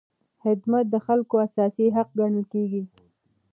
خدمت 0.43 0.85
د 0.93 0.95
خلکو 1.05 1.35
اساسي 1.47 1.87
حق 1.95 2.09
ګڼل 2.19 2.45
کېږي. 2.53 2.83